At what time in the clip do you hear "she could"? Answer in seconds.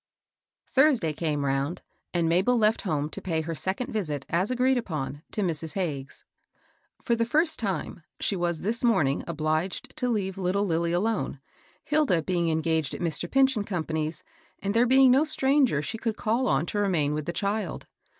15.83-16.17